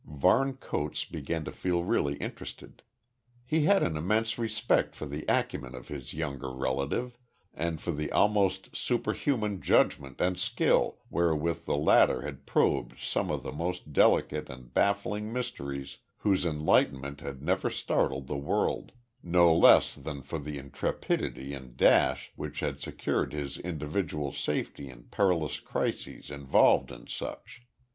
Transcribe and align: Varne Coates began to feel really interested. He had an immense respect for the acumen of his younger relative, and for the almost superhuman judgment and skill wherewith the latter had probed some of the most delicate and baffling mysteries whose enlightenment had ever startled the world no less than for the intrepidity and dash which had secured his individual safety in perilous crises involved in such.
Varne 0.07 0.53
Coates 0.55 1.05
began 1.05 1.45
to 1.45 1.51
feel 1.51 1.83
really 1.83 2.15
interested. 2.15 2.81
He 3.45 3.65
had 3.65 3.83
an 3.83 3.95
immense 3.95 4.39
respect 4.39 4.95
for 4.95 5.05
the 5.05 5.23
acumen 5.29 5.75
of 5.75 5.89
his 5.89 6.15
younger 6.15 6.49
relative, 6.49 7.19
and 7.53 7.79
for 7.79 7.91
the 7.91 8.11
almost 8.11 8.75
superhuman 8.75 9.61
judgment 9.61 10.19
and 10.19 10.39
skill 10.39 10.97
wherewith 11.11 11.65
the 11.65 11.77
latter 11.77 12.23
had 12.23 12.47
probed 12.47 12.97
some 12.97 13.29
of 13.29 13.43
the 13.43 13.51
most 13.51 13.93
delicate 13.93 14.49
and 14.49 14.73
baffling 14.73 15.31
mysteries 15.31 15.99
whose 16.17 16.47
enlightenment 16.47 17.21
had 17.21 17.47
ever 17.47 17.69
startled 17.69 18.25
the 18.25 18.35
world 18.37 18.93
no 19.21 19.55
less 19.55 19.93
than 19.93 20.23
for 20.23 20.39
the 20.39 20.57
intrepidity 20.57 21.53
and 21.53 21.77
dash 21.77 22.31
which 22.35 22.61
had 22.61 22.79
secured 22.81 23.33
his 23.33 23.59
individual 23.59 24.31
safety 24.31 24.89
in 24.89 25.03
perilous 25.11 25.59
crises 25.59 26.31
involved 26.31 26.91
in 26.91 27.05
such. 27.05 27.61